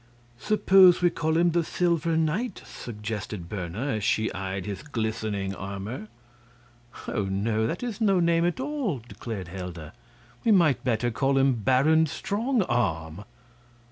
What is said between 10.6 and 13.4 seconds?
better call him Baron Strongarm."